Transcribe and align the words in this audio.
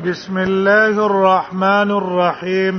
بسم 0.00 0.38
الله 0.38 0.96
الرحمن 1.06 1.90
الرحيم 1.90 2.76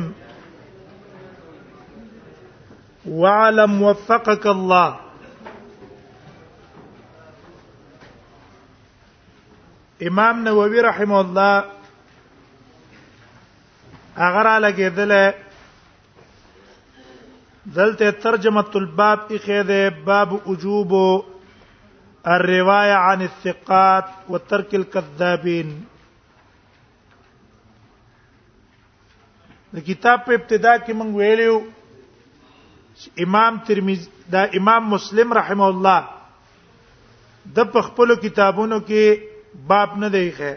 واعلم 3.06 3.82
وفقك 3.82 4.48
الله 4.48 4.98
امام 10.08 10.44
نووي 10.44 10.82
رحمه 10.82 11.20
الله 11.22 11.58
اگر 14.30 14.48
لګیدل 14.60 15.16
دلته 17.76 18.12
ترجمه 18.12 18.64
الباب 18.76 19.20
اخیده 19.32 19.90
باب 20.06 20.48
وجوب 20.50 20.94
الروايه 22.28 22.94
عن 22.98 23.22
الثقات 23.22 24.06
وترك 24.30 24.74
الكذابين 24.76 25.93
د 29.76 29.78
کتاب 29.88 30.20
په 30.26 30.32
ابتدا 30.38 30.72
کې 30.86 30.92
مونږ 31.00 31.12
ویلیو 31.22 31.54
امام 33.26 33.54
ترمذی 33.70 34.06
دا 34.34 34.42
امام 34.60 34.84
مسلم 34.94 35.32
رحمه 35.40 35.66
الله 35.68 37.56
د 37.60 37.78
خپل 37.88 38.14
کتابونو 38.26 38.78
کې 38.90 39.04
باب 39.72 39.90
نه 40.04 40.10
دی 40.16 40.30
ښه 40.38 40.52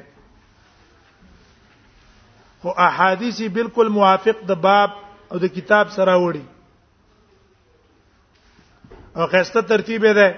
خو 2.64 2.68
احادیث 2.88 3.38
بالکل 3.56 3.88
موافق 3.96 4.38
د 4.52 4.60
باب 4.68 4.90
او 5.30 5.38
د 5.46 5.54
کتاب 5.56 5.86
سره 5.96 6.14
وړي 6.24 6.44
او 9.16 9.22
خسته 9.36 9.62
ترتیب 9.72 10.04
ده 10.20 10.28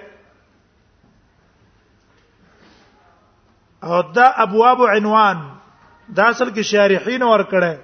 او 3.82 3.92
دا 4.22 4.26
ابواب 4.48 4.78
عنوان 4.96 5.38
دا 6.16 6.24
اصل 6.28 6.48
کې 6.48 6.62
شارحین 6.72 7.22
ور 7.32 7.42
کړه 7.56 7.74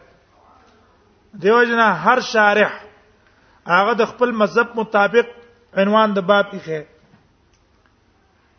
دیو 1.43 1.55
جنا 1.69 1.85
هر 2.07 2.21
شارح 2.33 2.73
هغه 3.77 3.95
د 4.01 4.11
خپل 4.11 4.33
مذهب 4.43 4.77
مطابق 4.81 5.31
عنوان 5.85 6.13
د 6.19 6.27
باب 6.29 6.53
یې 6.53 6.81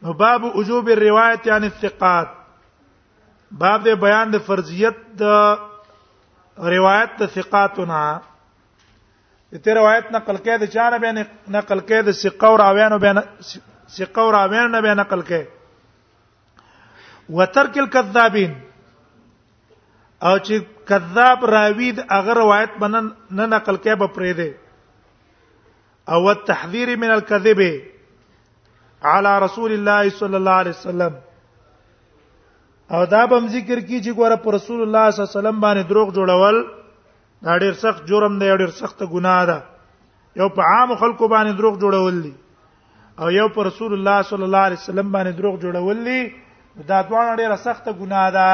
نو 0.06 0.14
باب 0.22 0.44
وجوب 0.56 0.88
الروایت 0.96 1.48
یعنی 1.50 1.70
الثقات 1.74 2.30
باب 3.64 3.84
د 3.88 3.88
بیان 4.06 4.28
د 4.34 4.36
فرضیت 4.48 4.98
د 5.22 5.24
روایت 6.76 7.12
د 7.24 7.24
ثقاتنا 7.38 8.04
ته 9.64 9.74
روایت 9.80 10.06
نقل 10.18 10.36
کړي 10.46 10.58
د 10.64 10.66
چانه 10.78 10.98
به 11.06 11.12
نقل 11.58 11.80
کړي 11.80 12.02
د 12.10 12.12
ثقه 12.22 12.48
او 12.48 12.56
راویانو 12.64 12.98
به 13.04 13.10
ثقه 13.98 14.22
او 14.24 14.30
راویانو 14.36 14.80
به 14.86 14.92
نقل 15.02 15.22
کړي 15.30 15.46
وترک 17.40 17.74
الكذابین 17.84 18.52
او 20.28 20.38
چې 20.46 20.56
کذاب 20.90 21.40
راوی 21.56 21.90
د 21.98 22.06
هغه 22.16 22.34
روایت 22.42 22.72
بنن 22.84 23.06
نه 23.40 23.46
نقل 23.54 23.76
کې 23.84 23.94
به 24.02 24.08
پرې 24.16 24.32
دی 24.40 24.50
او 26.14 26.20
التحذير 26.34 26.90
من 27.04 27.12
الكذب 27.16 27.62
على 29.12 29.32
رسول 29.46 29.72
الله 29.78 30.10
صلى 30.20 30.38
الله 30.38 30.56
عليه 30.62 30.76
وسلم 30.80 31.14
او 32.96 33.02
دا 33.16 33.22
به 33.34 33.40
ذکر 33.56 33.80
کی 33.88 33.98
چې 34.06 34.12
ګوره 34.20 34.36
پر 34.46 34.54
رسول 34.58 34.80
الله 34.86 35.04
صلی 35.10 35.22
الله 35.24 35.32
علیه 35.32 35.38
وسلم 35.38 35.58
باندې 35.66 35.84
دروغ 35.92 36.08
جوړول 36.18 36.58
دا 37.46 37.58
ډیر 37.64 37.74
سخت 37.86 38.04
جرم 38.12 38.40
دی 38.40 38.50
ډیر 38.64 38.72
سخت 38.82 39.04
ګناه 39.14 39.46
ده 39.50 39.58
یو 40.44 40.48
په 40.56 40.64
عام 40.74 40.96
خلکو 41.04 41.28
باندې 41.36 41.52
دروغ 41.60 41.78
جوړول 41.84 42.22
دي 42.28 42.34
او 43.20 43.30
یو 43.40 43.48
پر 43.58 43.66
رسول 43.70 43.94
الله 43.98 44.18
صلی 44.32 44.44
الله 44.50 44.64
علیه 44.70 44.82
وسلم 44.82 45.08
باندې 45.16 45.38
دروغ 45.40 45.54
جوړول 45.66 46.02
دي 46.10 46.90
دا 46.94 47.02
ډوړ 47.10 47.38
ډیره 47.42 47.56
سخت 47.68 47.90
ګناه 48.00 48.30
ده 48.38 48.48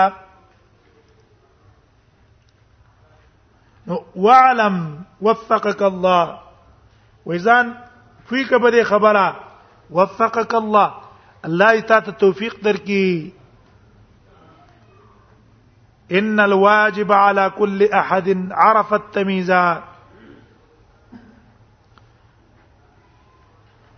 واعلم 4.16 5.02
وفقك 5.22 5.82
الله 5.84 6.40
واذا 7.26 7.82
فيك 8.30 8.54
بده 8.54 8.84
خبره 8.84 9.40
وفقك 9.90 10.56
الله 10.56 10.92
الله 11.46 11.70
ایت 11.70 11.92
التوفيق 11.92 12.64
دركي 12.64 13.34
ان 16.12 16.40
الواجب 16.40 17.12
على 17.12 17.50
كل 17.50 17.84
احد 17.92 18.48
عرف 18.52 18.94
التمييز 18.94 19.52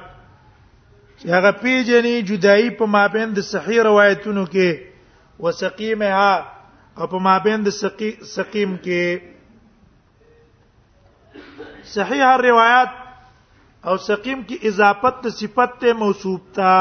هغه 1.23 1.51
پیجنې 1.63 2.15
جدایي 2.29 2.71
په 2.79 2.87
مابین 2.97 3.29
د 3.39 3.47
صحیح 3.53 3.83
روایتونو 3.87 4.45
کې 4.53 4.69
وسقیمها 5.45 6.33
او 6.99 7.07
په 7.13 7.19
مابین 7.27 7.59
د 7.67 7.71
سقیم 8.35 8.77
کې 8.85 9.03
صحیح 11.95 12.25
روایت 12.49 12.91
او 13.87 13.97
سقیم 14.09 14.41
کې 14.49 14.57
اضافت 14.73 15.17
د 15.25 15.29
صفت 15.41 15.73
ته 15.85 15.93
موصوب 16.03 16.41
تا 16.59 16.75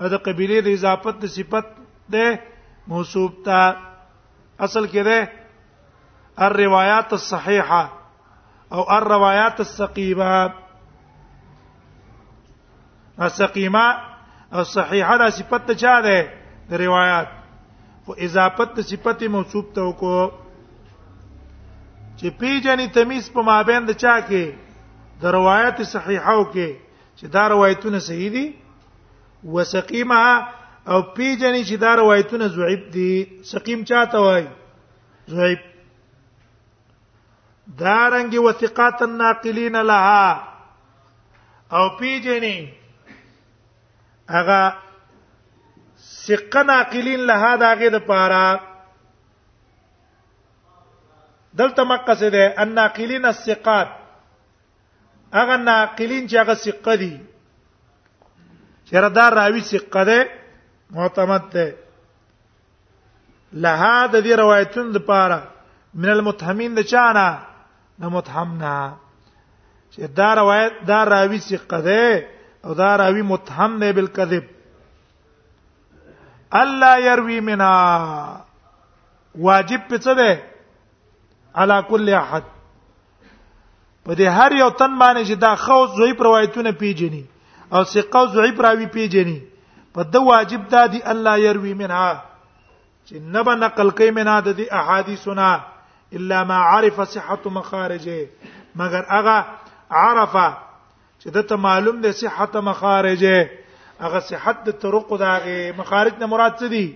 او 0.00 0.06
د 0.14 0.16
قبيله 0.26 0.60
د 0.66 0.78
اضافت 0.78 1.16
د 1.22 1.26
صفت 1.36 1.68
ده 2.16 2.26
موصوب 2.88 3.32
تا 3.44 3.60
اصل 4.66 4.84
کې 4.92 5.02
ده 5.08 5.18
الروايات 6.46 7.12
الصحيحه 7.18 7.82
او 8.74 8.80
الروايات 8.96 9.60
السقيمه 9.66 10.32
سقیما 13.28 13.88
او 14.52 14.64
صحیحه 14.64 15.18
دا 15.18 15.30
صفت 15.30 15.66
ته 15.66 15.74
چا 15.74 16.00
ده 16.00 16.32
د 16.70 16.74
روایت 16.74 17.28
او 18.06 18.14
اضافت 18.24 18.80
صفت 18.88 19.22
موصوب 19.32 19.66
ته 19.74 19.80
وکړو 19.82 20.30
چې 22.18 22.28
پیجنې 22.38 22.86
تمیز 22.94 23.30
په 23.34 23.40
مابین 23.42 23.82
د 23.86 23.90
چا 24.02 24.14
کې 24.28 24.44
د 25.20 25.24
روایت 25.36 25.78
صحیحه 25.92 26.32
او 26.32 26.44
کې 26.52 26.68
چې 27.18 27.24
دا 27.34 27.44
روایتونه 27.52 27.98
صحیح 28.08 28.30
دي 28.34 28.46
وسقیما 29.54 30.24
او 30.90 30.98
پیجنې 31.16 31.62
چې 31.68 31.76
دا 31.84 31.92
روایتونه 32.00 32.46
ضعیف 32.56 32.82
دي 32.94 33.12
سقیم 33.52 33.80
چاته 33.88 34.18
وای 34.24 34.44
ضعیف 35.36 35.58
دارنګي 37.80 38.38
وثقات 38.48 39.02
الناقلین 39.02 39.76
لها 39.90 40.26
او 41.76 41.84
پیجنې 41.98 42.58
هغه 44.34 44.62
سقه 46.24 46.62
ناقلین 46.72 47.20
له 47.30 47.36
دا 47.62 47.70
غې 47.80 47.88
د 47.94 47.96
پاره 48.08 48.46
دلته 51.60 51.82
مقصد 51.92 52.34
ده 52.36 52.44
ان 52.64 52.70
ناقلین 52.78 53.24
الثقات 53.32 53.88
هغه 55.38 55.56
ناقلین 55.68 56.24
چې 56.30 56.36
هغه 56.42 56.54
ثقه 56.64 56.94
دي 57.04 57.14
چردار 58.90 59.32
راوی 59.40 59.60
ثقه 59.72 60.02
ده 60.10 60.18
معتمد 60.96 61.42
ده 61.54 61.66
له 63.62 63.92
دا 64.12 64.20
دې 64.24 64.32
روایتونو 64.42 64.92
د 64.98 65.06
پاره 65.12 65.38
من 65.94 66.08
المتهمین 66.16 66.74
د 66.74 66.80
چانه 66.92 67.28
د 68.02 68.12
متهمنا 68.16 68.76
چې 69.92 70.00
دا 70.22 70.28
روایت 70.40 70.72
دا 70.92 70.98
راوی 71.14 71.40
ثقه 71.50 71.80
ده 71.88 72.02
او 72.64 72.74
دا 72.74 72.96
راوی 72.96 73.22
متهم 73.22 73.78
دی 73.80 73.92
بالکذب 73.92 74.42
الله 76.52 76.94
يروي 77.10 77.40
منا 77.40 77.72
واجب 79.38 79.80
په 79.92 79.98
څه 79.98 80.12
ده 80.18 80.40
علا 81.54 81.80
کل 81.82 82.08
احد 82.14 82.42
په 84.06 84.14
دې 84.14 84.26
هر 84.38 84.52
یو 84.52 84.70
تن 84.70 84.98
باندې 84.98 85.22
چې 85.28 85.34
دا 85.40 85.54
خو 85.54 85.86
زوی 85.96 86.12
پروایتونه 86.12 86.72
پیجني 86.72 87.24
او 87.72 87.84
ثقه 87.84 88.26
زوی 88.32 88.52
پراوی 88.52 88.86
پیجني 88.86 89.40
په 89.94 90.02
د 90.02 90.16
واجب 90.16 90.68
دا 90.68 90.86
دی 90.86 91.00
الله 91.04 91.38
يروي 91.38 91.74
منها 91.74 92.22
چې 93.06 93.14
نبا 93.14 93.54
نقل 93.54 93.90
کوي 93.90 94.10
منها 94.10 94.40
د 94.40 94.56
دې 94.58 94.72
احادیثنا 94.72 95.60
الا 96.12 96.44
ما 96.44 96.54
عرف 96.56 97.00
صحه 97.04 97.38
مخارجه 97.44 98.28
مگر 98.76 99.06
هغه 99.08 99.44
عرفه 99.90 100.69
چې 101.20 101.28
د 101.36 101.46
ته 101.48 101.56
معلوم 101.66 101.96
دي 102.04 102.12
صحت 102.22 102.52
مخارجه 102.68 103.38
هغه 104.04 104.20
صحت 104.30 104.56
د 104.68 104.76
طرق 104.84 105.08
داغه 105.24 105.56
مخارج 105.80 106.14
نه 106.22 106.26
مراد 106.32 106.54
څه 106.60 106.66
دي 106.74 106.86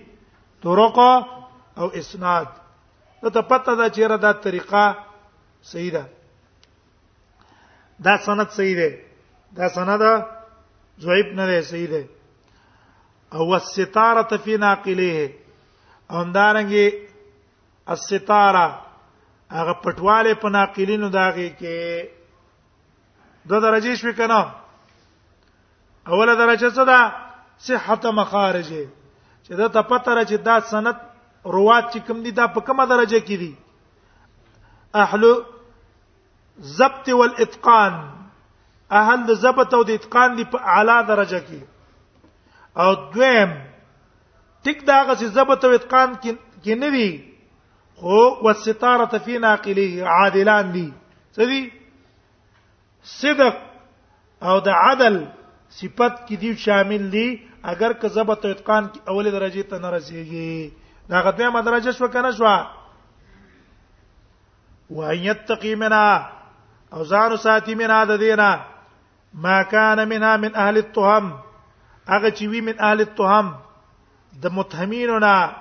طرق 0.65 0.97
او 1.81 1.87
اسناد 2.01 2.49
نو 3.23 3.29
ته 3.35 3.41
پته 3.51 3.73
ده 3.79 3.87
چې 3.95 4.01
را 4.13 4.17
دا 4.25 4.31
طریقه 4.47 4.83
صحیح 5.73 5.91
ده 5.95 6.03
دا 8.07 8.13
سند 8.27 8.49
صحیح 8.57 8.75
ده 8.81 8.89
دا 9.61 9.65
سند 9.77 10.03
ضعیف 11.05 11.27
نه 11.41 11.45
ده 11.51 11.61
صحیح 11.69 11.87
ده 11.93 12.01
او 13.37 13.45
الستاره 13.61 14.37
فی 14.47 14.57
ناقلیه 14.65 15.29
اوندارنګي 16.13 16.87
الستاره 17.93 18.65
هغه 19.51 19.73
پټواله 19.83 20.33
په 20.41 20.47
ناقلینو 20.57 21.07
داږي 21.17 21.49
کې 21.59 21.79
دو 23.49 23.59
درجه 23.59 23.95
شوي 23.95 24.13
کنه 24.13 24.45
اوله 26.07 26.35
درجه 26.35 26.69
څه 26.77 26.83
ده 26.91 26.99
صحت 27.67 28.05
مخارج 28.05 28.69
چې 29.45 29.53
دا 29.59 29.67
ته 29.69 29.81
پته 29.81 30.13
را 30.15 30.23
چې 30.29 30.35
دا 30.47 30.59
سند 30.69 30.95
روات 31.45 31.93
چې 31.95 31.99
کوم 32.07 32.21
دي 32.23 32.31
دا 32.31 32.47
په 32.47 32.59
کومه 32.61 32.85
درجه 32.85 33.19
کې 33.19 33.37
دي 33.43 33.55
اهل 34.93 35.23
ضبط 36.77 37.09
والاتقان 37.09 37.93
اهل 38.91 39.23
د 39.29 39.33
ضبط 39.45 39.73
او 39.73 39.83
د 39.83 39.89
اتقان 39.99 40.35
دی 40.37 40.43
په 40.55 40.73
اعلی 40.73 40.97
درجه 41.07 41.39
کې 41.47 41.59
او 42.83 42.95
دویم 43.15 43.51
ټیک 44.63 44.85
دا 44.87 45.03
غسي 45.07 45.27
ضبط 45.37 45.65
او 45.65 45.71
اتقان 45.77 46.15
کې 46.23 46.73
نه 46.83 46.89
دي 46.97 47.33
خو 48.01 48.19
والستاره 48.45 49.17
فی 49.25 49.37
ناقله 49.37 50.09
عادلان 50.17 50.71
دي 50.73 50.87
څه 51.33 51.41
دي 51.49 51.84
صدق 53.05 53.55
او 54.43 54.55
د 54.67 54.69
عدل 54.85 55.15
صفت 55.79 56.13
کې 56.27 56.35
دی 56.41 56.49
شامل 56.65 57.03
دي 57.15 57.27
اگر 57.71 57.91
که 58.01 58.07
ضبط 58.17 58.41
او 58.45 58.51
اتقان 58.51 58.83
کی 58.93 58.99
اوله 59.09 59.29
درجه 59.37 59.63
ته 59.69 59.77
نه 59.83 59.89
رسیږي 59.97 60.71
دا 61.09 61.19
غته 61.25 61.49
مدرجه 61.49 61.91
شو 61.97 62.07
کنه 62.07 62.31
شو 62.37 62.45
و 64.89 65.01
ان 65.01 65.17
یتقی 65.23 65.75
منا 65.75 66.05
او 66.93 67.03
زار 67.03 67.35
ساتي 67.35 67.75
منا 67.75 68.05
د 68.05 68.11
دینا 68.19 68.49
ما 69.33 69.63
کان 69.63 70.07
منا 70.09 70.37
من 70.37 70.51
اهل 70.55 70.77
التهم 70.77 71.31
هغه 72.07 72.29
چې 72.37 72.45
وی 72.49 72.61
من 72.61 72.75
اهل 72.79 72.99
التهم 73.01 73.55
د 74.41 74.45
متهمینو 74.57 75.19
نه 75.19 75.51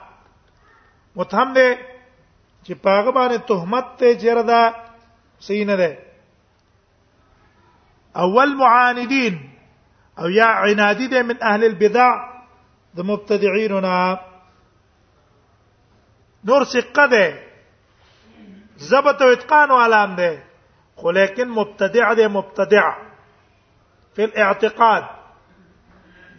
متهم 1.17 1.52
دي 1.55 1.69
چې 2.67 2.73
پاغه 2.75 3.11
باندې 3.11 3.38
تهمت 3.49 3.97
ته 3.99 4.14
جردا 4.25 4.62
سینه 5.40 5.76
ده 5.76 5.90
او 8.16 8.32
والمعاندين 8.34 9.50
او 10.19 10.26
يا 10.28 10.44
عنادی 10.44 11.06
دي 11.06 11.22
من 11.22 11.43
اهل 11.43 11.64
البدع 11.64 12.31
د 12.94 13.00
مبتدعين 13.00 13.81
نور 16.44 16.64
ثقه 16.64 17.06
ده 17.06 17.40
ضبط 18.78 19.22
او 19.22 19.32
اتقان 19.32 19.70
او 19.70 19.76
علام 19.76 20.16
ده 20.16 20.43
خو 20.96 21.11
لیکن 21.11 21.49
مبتدع 21.49 22.12
ده 22.12 22.28
مبتدع 22.28 22.99
فی 24.14 24.25
الاعتقاد 24.25 25.05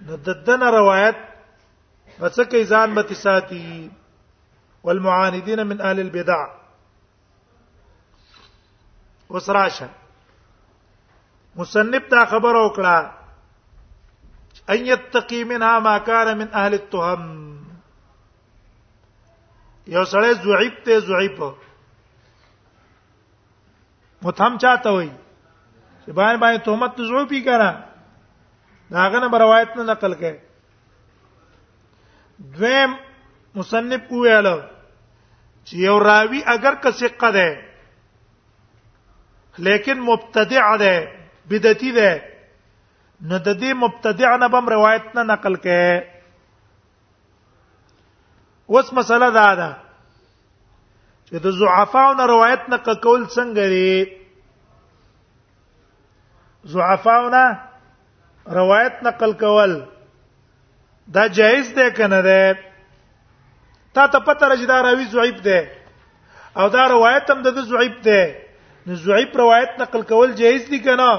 نددنا 0.05 0.69
روایت 0.71 1.15
فسکی 2.19 2.65
ځان 2.65 2.89
به 2.95 3.13
ساتي 3.13 3.91
والمعاندين 4.83 5.67
من 5.67 5.81
اهل 5.81 5.99
البدع 5.99 6.47
وسراشه 9.29 9.89
مصنف 11.57 12.09
دا 12.11 12.23
خبر 12.31 12.53
او 12.61 12.67
کړه 12.77 12.97
ان 14.73 14.79
یتقی 14.87 15.41
منها 15.51 15.75
ما 15.85 15.95
کان 16.09 16.27
من 16.39 16.47
اهل 16.61 16.73
التهم 16.77 17.21
یو 19.93 20.03
سړی 20.13 20.31
زعیب 20.47 20.73
ته 20.87 20.95
زعیب 21.11 21.37
متهم 24.21 24.53
چاته 24.57 24.89
وای 24.89 25.09
چې 26.03 26.11
باندې 26.17 26.39
باندې 26.43 26.61
تهمت 26.67 26.93
زعیبی 27.09 27.41
کړه 27.49 27.71
داغه 28.93 29.17
نه 29.25 29.37
روایت 29.47 29.69
نه 29.81 29.85
نقل 29.89 30.11
کړي 30.21 30.37
دویم 32.55 32.91
مصنف 33.57 34.01
ویل 34.13 34.47
چې 35.65 35.73
یو 35.89 35.97
راوی 36.03 36.41
اگر 36.53 36.73
که 36.85 36.91
ثقه 37.01 37.29
ده 37.35 37.49
لیکن 39.67 39.97
مبتدع 40.07 40.67
ده 40.81 40.95
بدعتي 41.49 41.89
ده 41.97 42.07
نو 43.29 43.35
د 43.37 43.47
دې 43.61 43.73
مبتدع 43.81 44.29
نه 44.41 44.47
بم 44.53 44.65
روایت 44.75 45.03
نه 45.15 45.21
نقل 45.31 45.55
کړي 45.65 45.95
اوس 48.73 48.87
مسله 48.99 49.27
دا 49.39 49.49
ده 49.59 49.69
چې 51.27 51.33
د 51.45 51.47
ضعفاو 51.59 52.09
نه 52.19 52.23
روایت 52.33 52.63
نه 52.73 52.77
کول 52.87 53.21
څنګه 53.25 53.63
دي 53.73 53.95
ضعفاو 56.75 57.23
نه 57.29 57.45
روایت 58.59 58.95
نقل 59.09 59.31
کول 59.45 59.71
دا 61.15 61.23
جایز 61.37 61.67
ده 61.77 61.87
کنه 61.99 62.19
ده 62.29 62.41
تا 63.93 64.03
ته 64.15 64.19
پته 64.31 64.43
راځي 64.47 64.65
دا 64.73 64.77
راوي 64.89 65.05
ضعیف 65.13 65.37
ده 65.49 65.59
او 66.57 66.65
دا 66.75 66.83
روایت 66.95 67.25
هم 67.31 67.39
د 67.47 67.49
ضعیف 67.73 67.95
ده 68.09 68.21
نو 68.87 68.93
ضعیف 69.05 69.29
روایت 69.43 69.71
نقل 69.81 70.01
کول 70.11 70.29
جایز 70.41 70.63
دي 70.73 70.79
کنه 70.89 71.11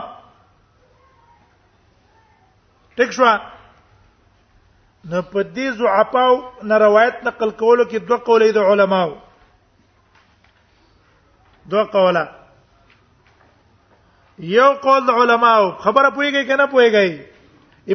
ټیک 2.96 3.10
شو 3.16 3.24
نو 5.10 5.20
په 5.32 5.40
دې 5.54 5.66
زعفاو 5.80 6.30
نه 6.68 6.76
روایت 6.84 7.16
نقل 7.26 7.50
کولو 7.62 7.84
کې 7.90 7.98
دوه 8.08 8.18
قولې 8.28 8.48
د 8.56 8.58
علماو 8.70 9.14
دوه 11.74 11.84
قوله 11.94 12.24
یو 14.56 14.68
قول 14.86 15.02
د 15.10 15.20
علماو 15.22 15.64
خبره 15.84 16.10
پويږي 16.16 16.42
کنه 16.48 16.66
پويږي 16.74 17.08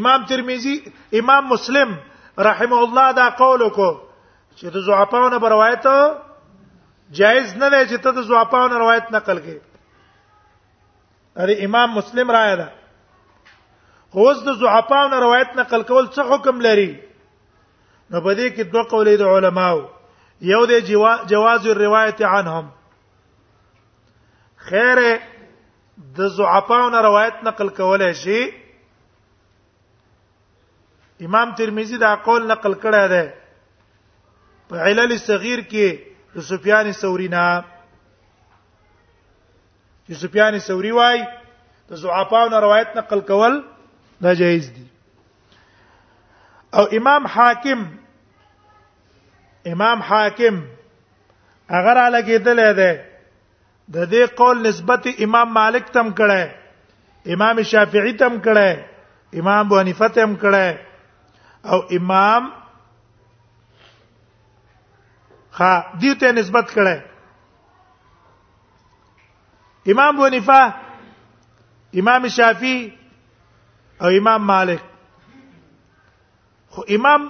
امام 0.01 0.25
ترمذی 0.31 0.75
امام 1.21 1.43
مسلم 1.53 1.89
رحمه 2.49 2.79
الله 2.85 3.07
دا 3.21 3.27
قول 3.41 3.65
کو 3.79 3.89
چې 4.57 4.65
د 4.77 4.87
زعفاو 4.89 5.27
نه 5.29 5.37
روایت 5.55 5.85
جائز 7.19 7.55
نه 7.61 7.69
دی 7.73 7.81
چې 7.89 7.97
ته 8.05 8.09
د 8.19 8.29
زعفاو 8.29 8.67
نه 8.73 8.77
روایت 8.85 9.09
نقل 9.17 9.37
کړي 9.37 9.59
اره 11.43 11.65
امام 11.69 11.93
مسلم 11.99 12.31
راي 12.37 12.55
ده 12.61 12.69
اوس 14.19 14.37
د 14.45 14.49
زحفاو 14.61 15.07
نه 15.11 15.17
روایت 15.25 15.49
نقل 15.57 15.81
کول 15.89 16.05
څه 16.15 16.21
حکم 16.31 16.57
لري 16.65 16.87
نو 18.11 18.19
په 18.25 18.31
دې 18.37 18.47
کې 18.55 18.63
دوه 18.73 18.83
قولې 18.83 19.15
د 19.21 19.29
علماو 19.35 19.77
یو 20.47 20.59
د 20.71 20.73
جواز 21.33 21.67
الروایت 21.73 22.21
عنهم 22.31 22.65
خیر 24.71 24.99
د 26.19 26.29
زعفاو 26.39 26.89
نه 26.91 26.99
روایت 27.07 27.35
نقل 27.47 27.69
کولای 27.79 28.11
شي 28.23 28.39
امام 31.29 31.55
ترمذی 31.57 31.97
دا 32.03 32.11
قول 32.27 32.41
نقل 32.51 32.73
کړی 32.85 33.03
دی 33.15 33.25
په 34.69 34.75
علل 34.85 35.11
صغیر 35.25 35.59
کې 35.71 35.87
د 36.37 36.39
سفیان 36.51 36.87
ثوری 37.01 37.27
نه 37.39 37.47
چې 40.07 40.13
سفیان 40.23 40.53
ثوری 40.71 40.91
وای 41.03 41.19
د 41.89 41.91
زعفاو 42.07 42.49
نه 42.55 42.59
روایت 42.69 42.89
نقل 43.03 43.19
کول 43.35 43.55
دا 44.23 44.33
جایز 44.41 44.65
دي 44.75 44.85
او 46.77 46.83
امام 46.97 47.23
حاکم 47.35 47.79
امام 49.71 49.97
حاکم 50.09 50.55
اگر 51.77 51.95
الګیدل 51.97 52.59
دی 52.77 52.93
د 53.93 53.95
دې 54.11 54.25
قول 54.35 54.57
نسبت 54.67 55.03
امام 55.25 55.47
مالک 55.53 55.85
تم 55.97 56.07
کړه 56.19 56.41
امام 57.35 57.55
شافعی 57.71 58.13
تم 58.23 58.33
کړه 58.45 58.69
امام 59.41 59.59
ابو 59.65 59.75
حنیفه 59.79 60.07
تم 60.17 60.31
کړه 60.43 60.67
او 61.73 61.79
امام 61.99 62.43
خا 65.57 65.71
دې 66.01 66.11
ته 66.23 66.29
نسبت 66.39 66.65
کړه 66.77 66.95
امام 69.95 70.11
ابو 70.15 70.23
حنیفه 70.27 70.61
امام 72.03 72.21
شافعی 72.39 72.77
او 74.01 74.07
امام 74.17 74.45
مالک 74.45 74.79
خو 76.73 76.81
امام 76.95 77.27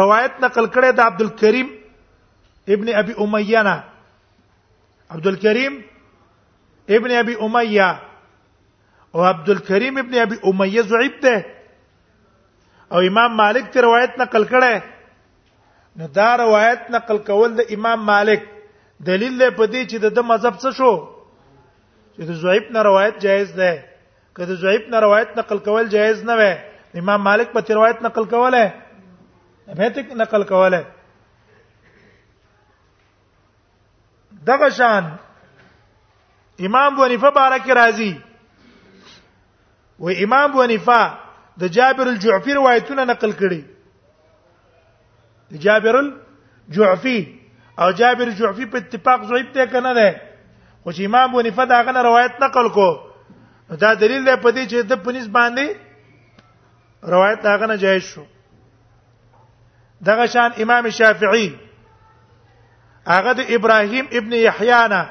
روایت 0.04 0.44
نقل 0.48 0.66
کړی 0.66 0.92
د 1.00 1.12
عبد 1.12 1.22
الکریم 1.30 1.78
ابن 2.74 2.90
ابي 3.02 3.14
اميه 3.24 3.62
نه 3.68 3.76
عبد 5.14 5.28
الكريم 5.28 5.74
ابن 6.90 7.12
ابي 7.22 7.36
اميه 7.46 7.90
او 9.16 9.22
عبد 9.24 9.50
الكريم 9.50 9.98
ابن 9.98 10.14
ابي 10.16 10.38
اميه 10.46 10.82
زعيب 10.82 11.20
ده 11.20 11.46
او 12.92 13.00
امام 13.10 13.38
مالک 13.44 13.66
ته 13.74 13.82
روایت 13.82 14.20
نقل 14.22 14.44
کړه 14.52 14.76
نو 15.98 16.06
دا 16.18 16.30
روایت 16.44 16.82
نقل 16.98 17.18
کول 17.30 17.56
د 17.58 17.74
امام 17.78 18.06
مالک 18.12 18.42
دلیل 19.10 19.34
له 19.40 19.50
پدې 19.58 19.82
چې 19.90 19.98
د 20.18 20.20
مذهب 20.32 20.56
څه 20.64 20.70
شو 20.78 20.94
چې 22.16 22.22
د 22.30 22.40
زعيب 22.44 22.66
نه 22.74 22.82
روایت 22.90 23.16
جایز 23.28 23.50
ده 23.62 23.72
کله 24.38 24.56
زعيب 24.64 24.84
نه 24.92 25.00
روایت 25.06 25.30
نقل 25.38 25.58
کول 25.68 25.90
جایز 25.96 26.24
نه 26.30 26.36
وي 26.42 26.52
امام 27.04 27.24
مالک 27.30 27.48
په 27.58 27.74
روایت 27.82 28.02
نقل 28.08 28.26
کوله 28.26 28.66
به 29.80 30.14
نقل 30.22 30.44
کوله 30.52 30.82
دغه 34.50 34.70
شان 34.78 35.04
امام 36.68 36.94
ابو 36.94 37.06
حنیفه 37.06 37.30
بارک 37.40 37.70
راضی 37.80 38.14
و 40.00 40.10
امام 40.24 40.42
ابو 40.50 40.64
حنیفه 40.64 41.02
د 41.60 41.64
جابر 41.76 42.08
الجعفي 42.14 42.52
روایتونه 42.60 43.04
نقل 43.12 43.32
کړي 43.40 43.62
د 45.52 45.62
جابر 45.66 45.96
الجعفي 46.02 47.18
او 47.82 47.88
جابر 48.02 48.26
الجعفي 48.34 48.66
په 48.76 48.84
اتفاق 48.84 49.20
ضعیف 49.32 49.48
ته 49.58 49.66
کنه 49.74 49.94
ده 50.00 50.10
خو 50.84 50.92
چې 50.92 51.02
امام 51.12 51.30
ابو 51.30 51.40
حنیفه 51.44 51.66
داغه 51.74 52.02
روایت 52.10 52.34
نقل 52.46 52.70
کو 52.80 52.90
دا 53.82 53.94
دلیل 54.04 54.26
دی 54.28 54.36
په 54.36 54.52
دې 54.52 54.66
چې 54.72 54.78
د 54.92 55.04
پولیس 55.08 55.26
باندې 55.28 55.66
روایت 57.16 57.42
داغه 57.48 57.66
نه 57.72 57.78
جایز 57.86 58.04
شو 58.12 58.26
دغه 60.12 60.26
شان 60.36 60.52
امام 60.66 60.90
شافعي 61.00 61.48
هغه 63.16 63.32
د 63.40 63.52
ابراهیم 63.58 64.06
ابن 64.20 64.32
یحیی 64.48 64.80
نه 64.92 65.02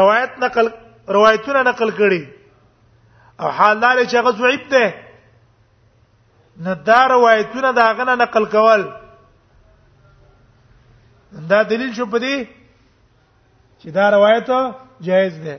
روایت 0.00 0.32
نقل 0.44 0.66
روایتونه 1.16 1.60
نقل 1.68 1.90
کړي 1.98 2.22
او 3.40 3.48
حال 3.60 3.76
دا 3.84 3.90
چې 4.10 4.14
هغه 4.20 4.32
ضعیف 4.40 4.64
ده 4.72 4.84
نه 6.66 6.74
دا 6.90 7.00
روایتونه 7.14 7.70
دا 7.80 7.86
غنه 8.00 8.14
نقل 8.24 8.44
کول 8.56 8.82
دا 11.54 11.58
دلیل 11.72 11.92
شو 12.00 12.06
پدې 12.12 12.36
چې 13.80 13.88
دا 13.98 14.04
روایت 14.18 14.48
جایز 15.08 15.34
ده 15.48 15.58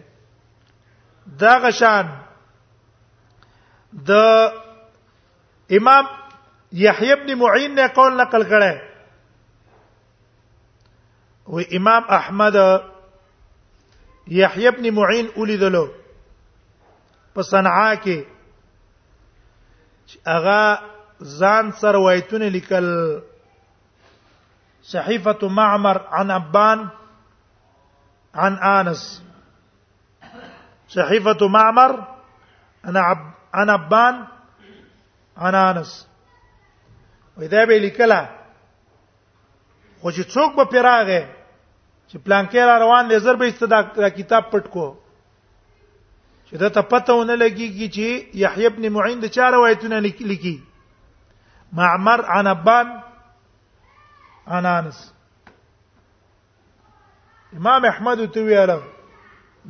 دا 1.44 1.54
غشان 1.68 2.06
د 4.10 4.12
امام 5.78 6.06
یحیی 6.86 7.12
ابن 7.12 7.34
معین 7.46 7.76
نه 7.80 7.88
قول 8.00 8.20
نقل 8.26 8.44
کړي 8.50 8.92
و 11.48 11.60
امام 11.72 12.04
احمد 12.10 12.56
یحیی 14.28 14.70
بن 14.72 14.90
معین 14.96 15.28
ولیدلو 15.38 15.86
په 17.36 17.42
صنعا 17.42 17.94
کې 18.04 18.18
اغا 20.36 20.76
ځان 21.40 21.72
سره 21.80 22.00
وایتونه 22.04 22.50
لیکل 22.56 22.88
صحیفه 24.92 25.48
معمر 25.60 25.98
عن 26.20 26.32
ابان 26.32 26.88
عن 28.44 28.54
انس 28.78 29.22
صحيفة 30.94 31.48
معمر 31.50 32.04
أنا 32.86 33.00
عب 33.02 33.24
أنا 33.56 33.74
ابان 33.74 34.26
عن 35.38 35.56
أنس 35.56 36.08
وإذا 37.38 37.66
به 37.66 37.78
لیکلا 37.78 38.20
خو 40.04 40.12
چې 40.12 40.24
څوک 40.36 40.56
به 40.56 40.64
پیراغه 40.72 41.20
چې 42.08 42.18
پلانکې 42.26 42.66
را 42.70 42.78
روان 42.80 43.08
لیزر 43.10 43.36
به 43.42 43.48
استدا 43.50 43.78
دا 44.00 44.08
کتاب 44.16 44.48
پټ 44.56 44.66
کو 44.74 44.86
چې 46.48 46.56
دا 46.64 46.70
ته 46.78 46.82
پته 46.90 47.14
ونه 47.20 47.36
لګيږي 47.36 47.88
چې 47.96 48.36
یحیی 48.44 48.66
ابن 48.70 48.88
معین 48.96 49.20
د 49.22 49.32
چا 49.36 49.48
روایتونه 49.56 50.00
لیکي 50.08 50.52
معمر 51.80 52.24
عن 52.40 52.48
ابان 52.52 52.90
عن 54.58 54.66
انس 54.74 55.00
امام 57.60 57.86
احمد 57.92 58.26
تو 58.36 58.46
ویاله 58.50 58.78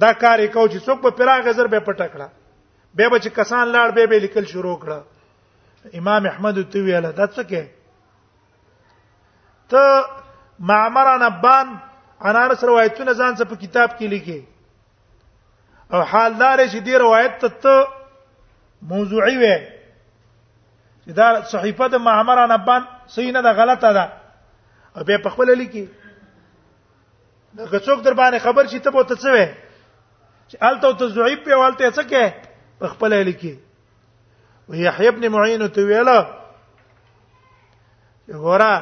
دا 0.05 0.11
کار 0.13 0.39
یې 0.39 0.47
کو 0.47 0.67
چې 0.67 0.79
څوک 0.85 1.01
په 1.05 1.09
پیراغه 1.21 1.53
زر 1.59 1.67
به 1.75 1.79
پټکړه 1.79 2.29
به 2.95 3.09
به 3.09 3.19
چې 3.27 3.37
کسان 3.37 3.67
لاړ 3.75 3.91
به 4.01 4.05
به 4.15 4.19
لیکل 4.25 4.45
شروع 4.55 4.75
کړه 4.81 5.93
امام 6.03 6.25
احمد 6.33 6.61
تو 6.75 6.83
ویاله 6.91 7.11
دا 7.23 7.27
څه 7.39 7.43
کې 7.49 7.65
ته 9.69 10.03
معمر 10.59 11.07
عن 11.07 11.21
ابان 11.21 11.77
عن 12.21 12.35
انس 12.35 12.63
روایتونه 12.63 13.13
ځان 13.13 13.35
څه 13.35 13.43
په 13.45 13.55
کتاب 13.55 13.89
کې 13.97 14.07
لیکي 14.15 14.41
او 15.93 16.01
حالدار 16.03 16.57
چې 16.67 16.79
دی 16.79 16.95
روایت 16.95 17.45
ته 17.65 17.87
موضوعي 18.81 19.37
وي 19.37 19.55
چې 21.05 21.11
دا 21.17 21.41
صحیفه 21.43 21.87
د 21.87 21.95
معمر 21.95 22.39
عن 22.43 22.51
ابان 22.51 22.81
صحیح 23.07 23.31
نه 23.31 23.41
ده 23.41 23.51
غلطه 23.51 23.93
ده 23.93 24.09
او 24.97 25.03
به 25.03 25.17
په 25.17 25.29
خپل 25.29 25.55
لیکي 25.57 25.85
دا 27.53 27.65
څوک 27.79 28.01
در 28.05 28.13
باندې 28.13 28.37
خبر 28.43 28.67
شي 28.67 28.79
ته 28.79 28.91
به 28.91 29.03
ته 29.03 29.15
څه 29.15 29.29
وې 29.35 29.47
چې 30.49 30.55
الته 30.61 30.93
ته 30.97 31.07
ضعیف 31.09 31.39
په 31.43 31.55
والته 31.55 31.91
څه 31.91 32.03
کې 32.09 32.33
په 32.79 32.87
خپل 32.87 33.13
لیکي 33.17 33.59
ويحيى 34.69 35.07
ابن 35.07 35.27
معين 35.29 35.67
تو 35.69 35.81
ویلا 35.81 36.17
ورا 38.27 38.75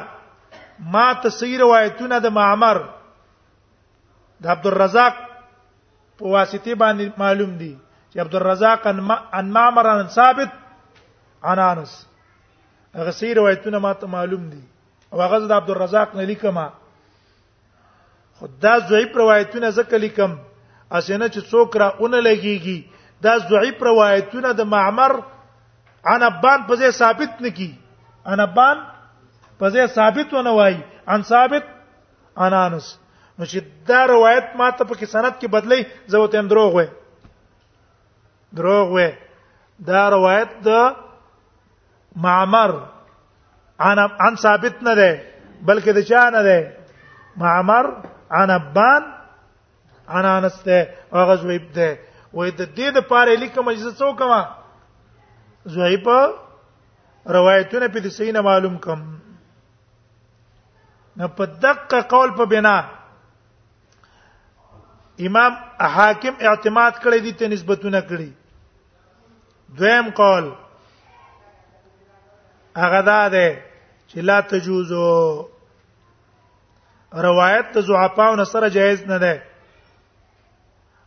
ما 0.82 1.12
تصویر 1.22 1.60
روایتونه 1.60 2.18
د 2.22 2.26
معمر 2.38 2.76
د 4.42 4.46
عبد 4.54 4.66
الرزاق 4.66 5.14
په 6.18 6.24
واسطه 6.26 6.74
باندې 6.74 7.12
معلوم 7.18 7.50
دي 7.62 7.74
چې 8.12 8.18
عبد 8.26 8.34
الرزاق 8.34 8.86
ان 8.88 9.50
معمر 9.56 9.86
ان 9.94 10.08
ثابت 10.14 10.50
عن 11.44 11.58
انس 11.58 11.94
هغه 12.98 13.10
سیر 13.18 13.36
روایتونه 13.40 13.78
ما 13.78 13.92
ته 13.92 14.06
معلوم 14.14 14.48
دي 14.54 14.60
او 15.12 15.22
هغه 15.22 15.38
د 15.52 15.52
عبد 15.62 15.70
الرزاق 15.76 16.14
نه 16.20 16.26
لیکم 16.32 16.58
خدا 18.40 18.78
ضعیف 18.90 19.16
روایتونه 19.22 19.70
زکه 19.78 19.96
لیکم 20.06 20.34
اسنه 20.90 21.28
چې 21.28 21.40
څوک 21.40 21.76
را 21.76 21.86
اون 21.98 22.14
لګيږي 22.24 22.84
دا 23.22 23.38
ضعیف 23.38 23.82
روایتونه 23.82 24.52
د 24.58 24.66
معمر 24.74 25.12
عن 26.10 26.22
ابان 26.30 26.66
په 26.68 26.76
ځای 26.82 26.90
ثابت 26.98 27.42
نکی 27.42 27.70
عن 28.26 28.40
ابان 28.40 28.91
په 29.62 29.68
ځای 29.74 29.86
ثابت 29.96 30.28
ونه 30.34 30.52
وای 30.58 30.74
ان 31.12 31.20
ثابت 31.30 31.64
انانس 32.46 32.86
نو 33.38 33.44
چې 33.50 33.58
دا 33.88 34.00
روایت 34.12 34.46
ماته 34.60 34.82
په 34.90 34.94
کې 34.98 35.06
سند 35.14 35.34
کې 35.40 35.48
بدلی 35.54 35.80
زه 36.14 36.18
وته 36.22 36.40
دروغ 36.52 36.70
وای 36.78 36.88
دروغ 38.58 38.88
وای 38.96 39.10
دا 39.92 40.00
روایت 40.16 40.50
د 40.66 40.98
معمر 42.26 42.70
عن 43.88 43.98
عن 44.26 44.34
ثابت 44.46 44.76
نه 44.88 44.94
ده 45.00 45.10
بلکې 45.66 45.90
د 45.96 46.00
چا 46.08 46.22
نه 46.34 46.42
ده 46.46 46.58
معمر 47.46 47.84
عن 48.38 48.50
ابان 48.58 49.02
عن 50.08 50.24
انس 50.36 50.56
ده 50.68 50.78
هغه 51.12 51.34
زویب 51.42 51.66
ده 51.76 51.88
وې 52.36 52.48
د 52.58 52.62
دې 52.76 52.88
د 52.98 53.10
پاره 53.14 53.34
لیکم 53.46 53.68
اجازه 53.68 53.92
څوک 54.00 54.22
ما 54.32 54.42
زویب 55.74 56.06
روایتونه 57.36 57.88
په 57.92 57.98
دې 58.04 58.10
صحیح 58.18 58.40
معلوم 58.46 58.78
کم 58.86 59.00
په 61.16 61.44
دقه 61.46 62.00
قول 62.08 62.30
په 62.36 62.44
بنا 62.52 62.76
امام 65.26 65.52
حاکم 65.94 66.34
اعتماد 66.48 66.92
کړی 67.02 67.20
دي 67.20 67.32
ته 67.38 67.48
نسبتونه 67.48 68.00
کړی 68.08 68.30
دویم 69.76 70.10
قول 70.18 70.46
هغه 72.82 73.00
دا 73.10 73.28
ده 73.28 73.56
چې 74.10 74.18
لا 74.24 74.40
تجوزو 74.40 75.48
روایت 77.12 77.66
ته 77.72 77.80
زعفاو 77.80 78.36
نه 78.36 78.44
سره 78.44 78.68
جایز 78.70 79.04
نه 79.06 79.18
ده 79.18 79.42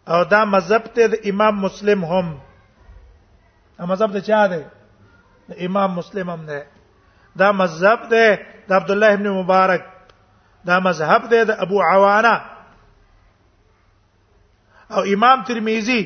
او 0.08 0.24
دا 0.24 0.46
مذهب 0.46 0.84
ته 0.96 1.08
د 1.08 1.14
امام 1.26 1.56
مسلم 1.62 2.06
هم 2.06 2.38
دا 3.78 3.86
مذهب 3.86 4.12
ته 4.14 4.22
چا 4.22 4.48
ده 4.48 4.62
د 5.50 5.66
امام 5.66 5.96
مسلم 5.96 6.30
هم 6.30 6.46
ده 6.46 6.66
دا 7.38 7.52
مذهب 7.52 8.10
ده 8.10 8.40
د 8.70 8.74
عبد 8.74 8.92
الله 8.92 9.14
ابن 9.14 9.30
مبارک 9.30 9.86
دا 10.68 10.78
مذهب 10.88 11.24
دی 11.32 11.42
د 11.50 11.58
ابو 11.66 11.78
عوانه 11.92 12.36
او 14.96 15.02
امام 15.16 15.40
ترمذی 15.48 16.02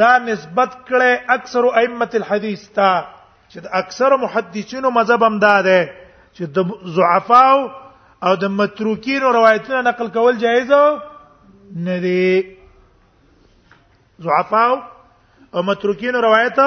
دا 0.00 0.10
نسبت 0.28 0.70
کړي 0.86 1.12
اکثر 1.36 1.64
ائمه 1.80 2.10
الحديث 2.20 2.62
تا 2.78 2.90
چې 3.52 3.58
اکثر 3.82 4.16
محدثینو 4.24 4.90
مذهب 4.98 5.22
هم 5.28 5.38
دا 5.46 5.54
دی 5.68 5.78
چې 6.36 6.42
د 6.58 6.94
ضعفاو 6.98 7.58
او 8.28 8.32
د 8.44 8.54
متروکینو 8.60 9.32
روایتونه 9.38 9.80
نقل 9.88 10.08
کول 10.18 10.38
جایز 10.44 10.72
نه 11.86 11.96
دي 12.04 12.56
ضعفاو 14.28 14.76
او 15.54 15.62
متروکینو 15.70 16.20
روایت 16.28 16.58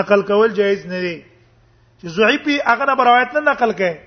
نقل 0.00 0.22
کول 0.32 0.52
جایز 0.60 0.84
نه 0.92 1.00
دي 1.06 1.14
چې 2.00 2.06
ضعیفي 2.18 2.58
هغه 2.72 2.84
روایت 3.04 3.34
نه 3.40 3.44
نقل 3.52 3.76
کړي 3.76 4.05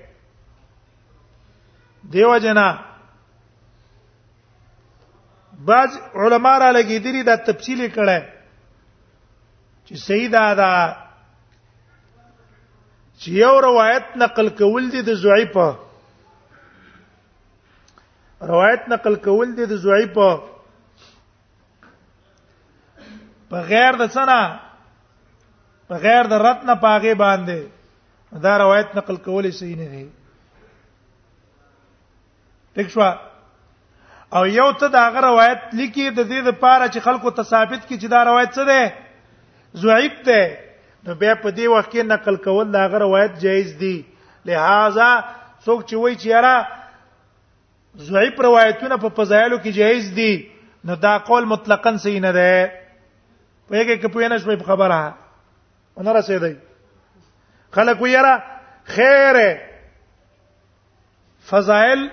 دیو 2.12 2.36
جنا 2.42 2.68
بعض 5.66 5.96
علما 6.24 6.54
را 6.58 6.70
لګیدلی 6.76 7.22
دا 7.28 7.34
تفصیلی 7.48 7.88
کړه 7.96 8.18
چې 9.86 9.94
سیدا 10.08 10.42
دا 10.60 10.72
چې 13.20 13.28
یو 13.42 13.54
روایت 13.66 14.06
نقل 14.24 14.48
کول 14.60 14.84
دي 14.92 15.02
د 15.08 15.12
ضعیف 15.24 15.54
روایت 18.50 18.82
نقل 18.94 19.14
کول 19.26 19.48
دي 19.56 19.66
د 19.74 19.82
ضعیف 19.86 20.10
په 23.50 23.58
غیر 23.74 23.94
د 24.02 24.06
سنا 24.14 24.40
په 25.88 25.94
غیر 26.06 26.24
د 26.30 26.46
رتن 26.46 26.74
پاغه 26.86 27.14
باندې 27.24 27.60
دا 28.48 28.58
روایت 28.64 28.96
نقل 28.96 29.16
کول 29.28 29.50
صحیح 29.50 29.76
نه 29.76 29.88
دی 29.92 30.06
ټیک 32.74 32.88
شو 32.94 33.00
او 34.36 34.42
یو 34.46 34.70
ته 34.80 34.86
دا 34.96 35.04
غ 35.14 35.20
روایت 35.28 35.62
لیکي 35.78 36.04
د 36.10 36.20
دې 36.30 36.40
لپاره 36.48 36.86
چې 36.92 37.00
خلکو 37.06 37.30
ته 37.38 37.42
ثابت 37.52 37.80
کړي 37.88 37.96
چې 38.02 38.08
دا 38.14 38.20
روایت 38.28 38.50
څه 38.56 38.64
ده 38.70 38.80
ضعیف 39.84 40.14
ده 40.26 40.40
نو 41.06 41.14
بیا 41.22 41.34
په 41.42 41.50
دې 41.50 41.66
وخت 41.72 41.90
کې 41.92 42.02
نقل 42.10 42.36
کول 42.44 42.66
دا 42.74 42.84
غ 42.92 43.02
روایت 43.04 43.32
جایز 43.44 43.72
دي 43.80 43.96
لہذا 44.50 45.08
څوک 45.64 45.80
چې 45.88 45.96
وایي 46.02 46.16
چې 46.16 46.26
یاره 46.28 46.56
ضعیف 48.12 48.38
روایتونه 48.46 48.96
په 49.06 49.16
فضایلو 49.18 49.56
کې 49.58 49.70
جایز 49.80 50.04
دي 50.20 50.30
نو 50.90 50.94
دا 51.06 51.16
قول 51.30 51.44
مطلقاً 51.54 51.96
صحیح 52.06 52.20
نه 52.26 52.32
ده 52.38 52.54
وایي 53.70 53.84
کې 53.88 54.16
په 54.18 54.26
ینه 54.26 54.38
شوي 54.46 54.56
خبره 54.70 55.00
ونه 55.96 56.12
رسیدي 56.20 56.54
خلک 57.78 58.02
ویرا 58.06 58.32
خیره 58.94 59.50
فضائل 61.50 62.08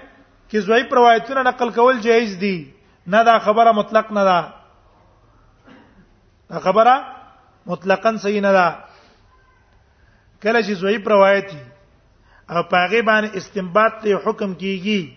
کې 0.50 0.60
زوی 0.62 0.84
روایتونه 1.00 1.44
نقل 1.44 1.70
کول 1.78 2.00
جایز 2.04 2.36
دي 2.42 2.56
نه 3.14 3.24
دا 3.30 3.38
خبره 3.46 3.72
مطلق 3.80 4.12
نه 4.18 4.24
ده 4.24 4.52
دا 6.52 6.60
خبره 6.68 6.96
مطلقاً 7.72 8.12
صحیح 8.24 8.42
نه 8.46 8.52
ده 8.58 8.68
کله 10.44 10.60
چې 10.62 10.72
زوی 10.84 10.98
روایتي 11.16 11.58
او 12.50 12.64
پاغه 12.64 13.02
باندې 13.02 13.38
استنباط 13.44 13.94
ته 14.04 14.16
حکم 14.28 14.54
کیږي 14.60 15.10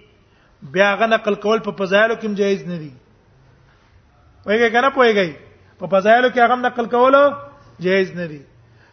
بیا 0.77 0.91
غ 1.01 1.15
نقل 1.15 1.35
کول 1.45 1.59
په 1.67 1.73
فضایلو 1.83 2.15
کې 2.15 2.35
جایز 2.43 2.67
نه 2.67 2.79
دي 2.83 2.91
وایي 4.47 4.71
کنه 4.75 4.91
پويږي 4.97 5.33
په 5.83 5.87
فضایلو 5.87 6.29
کې 6.29 6.39
هغه 6.39 6.57
نقل 6.57 6.87
کول 6.87 7.17
جایز 7.87 8.11
نه 8.19 8.27
دي 8.33 8.41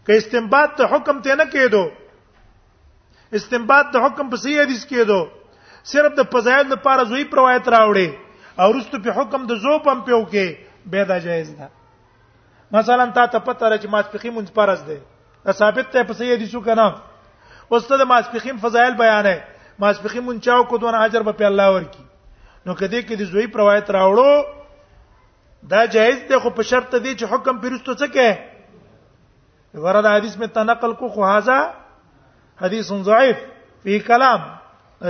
که 0.08 0.17
استنباط 0.22 0.77
ته 0.82 0.86
حکم 0.94 1.22
ته 1.25 1.36
نه 1.41 1.46
کېدو 1.50 1.89
استنباط 3.41 3.91
ته 3.96 4.00
حکم 4.06 4.29
په 4.29 4.36
صحیح 4.46 4.62
حدیث 4.63 4.86
کېدو 4.94 5.20
صرف 5.91 6.13
د 6.20 6.22
فضایل 6.32 6.65
لپاره 6.74 7.03
زوی 7.10 7.24
پر 7.32 7.38
روایت 7.39 7.67
راوړي 7.74 8.08
او 8.62 8.67
رستو 8.77 8.98
په 9.06 9.12
حکم 9.17 9.44
د 9.51 9.60
زو 9.65 9.74
پم 9.86 10.00
پیو 10.08 10.20
کې 10.24 10.48
به 10.94 11.03
دا 11.12 11.17
جایز 11.25 11.51
ده 11.60 11.67
مثلا 12.77 13.06
تا 13.20 13.25
ته 13.36 13.39
پته 13.50 13.70
راځي 13.74 13.91
ماسپخیم 13.96 14.34
مونږ 14.38 14.51
پرز 14.58 14.82
ده 14.89 15.53
ثابت 15.60 15.91
ته 15.94 16.10
په 16.10 16.17
سید 16.22 16.44
شو 16.53 16.62
کنه 16.65 16.88
واستاد 17.72 18.01
ماسپخیم 18.13 18.58
فضایل 18.65 18.98
بیانې 19.01 19.79
ماسپخیم 19.86 20.27
مونږ 20.29 20.44
چاو 20.50 20.63
کو 20.72 20.77
دونه 20.86 21.03
اجر 21.10 21.25
به 21.29 21.46
الله 21.51 21.75
ورکی 21.77 22.03
نو 22.70 22.75
کدی 22.82 23.01
کې 23.01 23.22
د 23.22 23.29
زوی 23.36 23.48
پر 23.56 23.63
روایت 23.63 23.91
راوړو 23.98 25.70
دا 25.75 25.84
جایز 25.96 26.17
ده 26.32 26.39
خو 26.41 26.51
په 26.60 26.70
شرط 26.74 26.89
دی 26.96 27.13
چې 27.13 27.32
حکم 27.36 27.62
پیرستو 27.63 27.96
څه 28.01 28.17
کې 28.17 29.86
وردا 29.88 30.15
حدیث 30.17 30.36
میں 30.44 30.48
تنقل 30.60 30.94
کو 31.03 31.08
خو 31.15 31.24
هاذا 31.32 31.58
حدیث 32.65 32.91
ضعیف 33.12 33.44
فی 33.84 34.00
کلام 34.12 34.50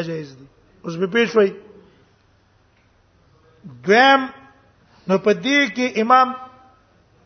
اجازه 0.01 0.36
دی 0.36 0.48
اوس 0.88 0.96
به 0.98 1.08
پیښ 1.13 1.36
وای 1.36 1.50
دویم 3.86 4.22
نو 5.08 5.15
په 5.25 5.32
دې 5.44 5.60
کې 5.75 5.86
امام 6.01 6.27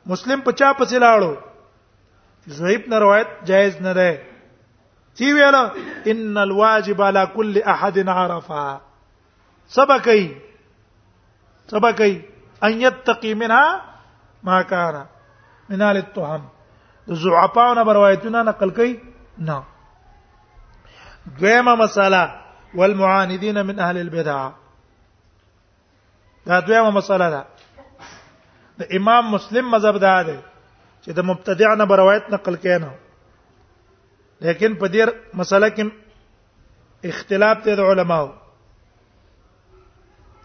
مسلم 0.09 0.39
په 0.47 0.51
چا 0.59 0.69
پسې 0.79 0.97
لاړو 1.05 1.33
زویب 2.57 2.83
نه 2.91 2.97
روایت 3.05 3.29
جایز 3.49 3.75
نه 3.85 3.93
ده 3.97 4.11
چی 5.17 5.25
ویل 5.37 5.57
ان 6.13 6.37
الواجب 6.47 7.01
على 7.01 7.23
كل 7.35 7.61
احد 7.73 8.01
عرفا 8.09 8.65
سبقي 9.77 10.23
سبقي 11.73 12.13
ان 12.67 12.81
يتقي 12.81 13.31
منها 13.33 13.81
ما 14.49 14.61
كان 14.61 15.05
من 15.69 15.81
التهم 15.81 16.43
ذعفاء 17.25 17.73
روایتونه 17.83 18.41
نقل 18.53 18.69
کوي 18.81 18.93
نه 19.37 19.63
دویمه 21.41 21.75
مساله 21.85 22.23
والمعاندين 22.75 23.65
من 23.65 23.79
اهل 23.79 23.97
البدع 23.97 24.51
دا 26.45 26.59
دویمه 26.59 26.89
مسله 26.89 27.29
ده 27.29 27.45
د 28.79 28.83
امام 28.95 29.31
مسلم 29.31 29.71
مذهب 29.71 29.97
دا 29.97 30.21
ده 30.21 30.41
چې 31.05 31.09
د 31.09 31.19
مبتدع 31.19 31.73
نه 31.75 31.95
روایت 31.95 32.29
نقل 32.29 32.55
کینو 32.55 32.91
لیکن 34.45 34.75
په 34.75 34.87
دې 34.87 35.11
مسله 35.33 35.69
کې 35.69 35.91
اختلاف 37.13 37.63
دی 37.65 37.75
د 37.75 37.79
علماو 37.91 38.31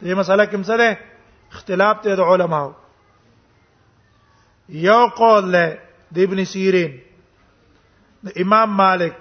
دې 0.02 0.14
مسله 0.22 0.44
کې 0.44 0.54
مسله 0.56 0.98
اختلاف 1.52 2.04
دی 2.04 2.16
د 2.16 2.20
علماو 2.20 2.72
یو 4.68 5.06
قول 5.08 5.52
له 5.52 5.78
د 6.12 6.18
ابن 6.28 6.44
سیرین 6.44 7.00
د 8.26 8.38
امام 8.44 8.76
مالک 8.76 9.14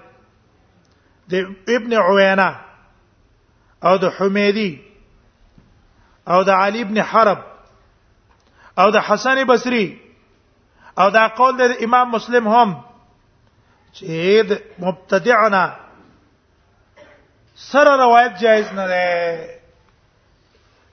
د 1.30 1.34
ابن 1.78 1.92
عوینه 2.00 2.48
او 3.84 3.96
د 3.98 4.04
حمیدی 4.16 4.72
او 6.26 6.42
د 6.44 6.48
علی 6.50 6.80
ابن 6.82 6.98
حرب 7.02 7.38
او 8.80 8.90
د 8.90 8.96
حسن 9.08 9.44
بصری 9.48 9.86
او 10.98 11.10
دا 11.10 11.28
قول 11.38 11.56
د 11.56 11.62
امام 11.84 12.10
مسلم 12.10 12.48
هم 12.48 12.70
چې 13.98 14.06
د 14.48 14.52
مبتدعنا 14.78 15.64
سره 17.70 17.96
روایت 17.96 18.32
جایز 18.40 18.72
نه 18.72 18.86
ده 18.88 19.04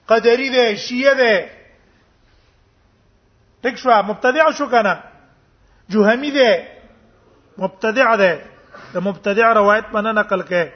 قدری 0.08 0.48
ده 0.50 0.74
شیعه 0.76 1.14
ده 1.14 1.34
ټیک 3.62 3.76
شو 3.78 4.02
مبتدع 4.12 4.50
شو 4.58 4.68
کنه 4.70 4.94
جوهمی 5.88 6.30
ده 6.30 6.68
مبتدع 7.58 8.16
ده 8.16 8.32
د 8.94 9.06
مبتدع 9.08 9.52
روایت 9.54 9.84
باندې 9.92 10.14
نقل 10.20 10.42
کړي 10.42 10.68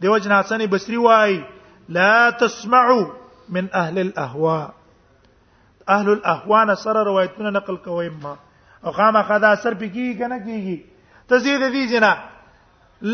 دیو 0.00 0.18
جناسنی 0.18 0.66
بصری 0.66 0.96
وای 0.96 1.42
لا 1.88 2.30
تسمعوا 2.30 3.06
من 3.48 3.68
اهل 3.74 3.98
الاهواء 3.98 4.74
اهل 5.88 6.12
الاهوان 6.12 6.74
سره 6.74 7.02
روایتونه 7.02 7.50
نقل 7.50 7.76
کوي 7.76 8.08
ما 8.08 8.36
او 8.84 8.92
خامخا 8.92 9.38
دا 9.38 9.48
اثر 9.52 9.74
پکې 9.74 10.18
کنه 10.18 10.38
کیږي 10.38 10.78
تزید 11.28 11.60
دې 11.60 11.90
جنا 11.92 12.14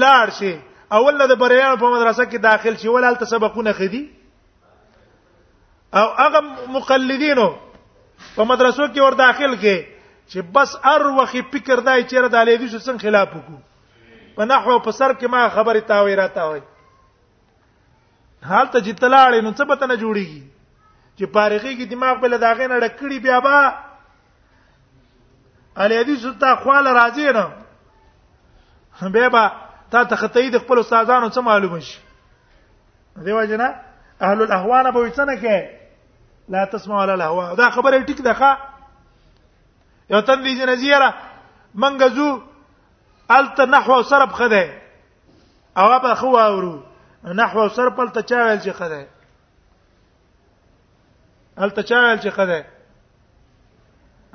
لاړ 0.02 0.30
شي 0.38 0.52
اول 0.98 1.26
د 1.32 1.38
بریان 1.40 1.76
په 1.78 1.90
مدرسه 1.96 2.24
کې 2.24 2.36
داخل 2.42 2.76
شي 2.76 2.88
ولال 2.88 3.14
تسبقونه 3.16 3.72
خدي 3.72 4.04
او 5.94 6.04
هغه 6.20 6.40
مقلدینو 6.78 7.48
په 8.36 8.44
مدرسو 8.44 8.86
کې 8.86 8.98
ور 8.98 9.14
داخل 9.22 9.56
کې 9.58 9.86
چې 10.30 10.42
بس 10.54 10.76
ار 10.84 11.06
وخت 11.20 11.36
فکر 11.52 11.80
دای 11.80 12.02
چیرې 12.02 12.28
د 12.30 12.34
الیدو 12.36 12.78
څخه 12.78 12.98
خلاف 13.02 13.28
وکړو 13.34 14.36
په 14.38 14.44
نحوه 14.52 14.78
په 14.82 14.90
سر 15.00 15.14
کې 15.14 15.26
ما 15.36 15.48
خبره 15.48 15.80
تاوي 15.92 16.14
را 16.16 16.26
تاوي 16.26 16.60
حال 18.42 18.66
ته 18.70 18.80
چې 18.80 18.92
تلاړې 19.00 19.40
نو 19.44 19.52
څه 19.52 19.64
به 19.70 19.76
تنه 19.80 19.96
جوړيږي 19.96 20.42
چې 21.18 21.24
پارېږي 21.34 21.74
کې 21.76 21.86
دماغ 21.92 22.14
په 22.20 22.28
لداغې 22.34 22.66
نه 22.72 22.78
ډکړي 22.82 23.18
بیا 23.24 23.40
با 23.40 23.56
علي 25.84 25.98
دې 26.04 26.14
زتا 26.24 26.54
خپل 26.64 26.84
راځي 26.92 27.32
نه 27.36 27.46
به 29.16 29.28
با 29.28 29.44
تا 29.90 30.04
ته 30.04 30.16
خطې 30.16 30.50
د 30.56 30.64
خپل 30.64 30.78
استادانو 30.78 31.28
څه 31.28 31.40
معلوم 31.40 31.78
شي 31.84 32.00
دیو 33.24 33.44
جنا 33.44 33.68
اهل 34.24 34.42
الاهوان 34.42 34.90
به 34.90 35.04
وڅنه 35.08 35.36
کې 35.42 35.58
لا 36.48 36.64
تسمع 36.72 36.96
ولا 36.96 37.12
الهوا 37.14 37.54
دا 37.60 37.70
خبره 37.76 38.02
ټیک 38.08 38.24
ده 38.24 38.34
یو 40.10 40.20
تن 40.20 40.40
دې 40.44 40.68
نزیره 40.68 41.14
منګه 41.74 42.08
زو 42.16 42.28
الته 43.28 43.64
نحو 43.66 44.02
صرف 44.02 44.32
خده 44.32 44.68
او 45.76 45.98
به 46.00 46.14
خو 46.14 46.36
اورو 46.38 46.82
نحو 47.24 47.68
سر 47.76 47.88
په 47.96 48.06
ته 48.16 48.20
چا 48.22 48.44
ویل 48.44 48.58
چې 48.60 48.70
خدای 48.80 49.04
هل 51.62 51.70
ته 51.78 51.82
چا 51.90 51.98
ویل 52.02 52.18
چې 52.22 52.30
خدای 52.36 52.62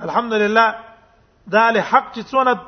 الحمدلله 0.08 0.66
دا 1.56 1.64
له 1.78 1.82
حق 1.94 2.12
چې 2.16 2.22
څونه 2.22 2.60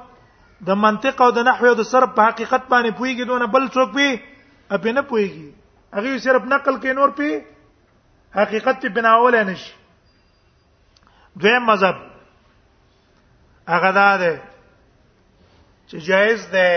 د 0.69 0.79
منطق 0.85 1.21
او 1.25 1.29
د 1.37 1.45
نحو 1.49 1.67
او 1.71 1.73
د 1.79 1.89
سر 1.89 2.05
په 2.17 2.21
حقیقت 2.29 2.61
باندې 2.71 2.91
پويږي 2.91 3.25
دونه 3.31 3.45
بل 3.55 3.67
څوک 3.67 3.91
به 3.93 4.21
اپې 4.71 4.87
نه 4.87 5.01
پويږي 5.01 5.53
هغه 5.97 6.19
صرف 6.23 6.43
نقل 6.53 6.79
کوي 6.85 6.93
نور 6.99 7.09
په 7.09 7.41
حقیقت 8.37 8.81
په 8.85 8.89
بناول 8.95 9.37
نه 9.43 9.55
شي 9.55 9.73
دویم 11.43 11.65
مذهب 11.71 11.95
هغه 13.73 13.91
دا 13.99 14.07
ده 14.23 14.31
چې 15.87 15.95
جایز 16.09 16.49
ده 16.55 16.73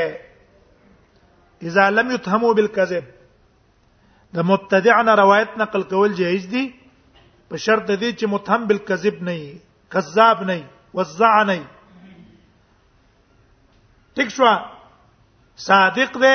اذا 1.71 1.89
لم 2.01 2.11
يتهموا 2.17 2.53
بالكذب 2.61 3.05
د 4.37 4.47
مبتدع 4.51 4.97
نه 5.07 5.15
روایت 5.23 5.51
نقل 5.61 5.83
کول 5.93 6.11
جایز 6.21 6.45
دي 6.53 6.63
په 7.49 7.57
شرط 7.65 7.89
دي 8.03 8.09
چې 8.19 8.25
متهم 8.35 8.67
بالکذب 8.69 9.17
نه 9.29 9.33
وي 9.41 9.47
کذاب 9.95 10.43
نه 10.51 10.55
وي 10.59 10.63
وزع 10.99 11.31
نه 11.43 11.57
وي 11.63 12.19
ټیک 14.21 14.29
شو 14.37 14.49
صادق 15.65 16.13
دی 16.25 16.35